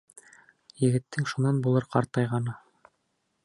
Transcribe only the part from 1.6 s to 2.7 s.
булыр ҡартайғаны.